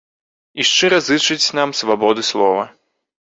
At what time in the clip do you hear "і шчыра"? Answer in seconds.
0.61-0.99